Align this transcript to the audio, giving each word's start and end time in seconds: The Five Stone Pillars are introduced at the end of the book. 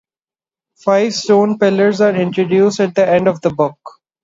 The 0.77 0.81
Five 0.81 1.13
Stone 1.13 1.59
Pillars 1.59 2.01
are 2.01 2.15
introduced 2.15 2.79
at 2.79 2.95
the 2.95 3.07
end 3.07 3.27
of 3.27 3.39
the 3.41 3.51
book. 3.51 3.77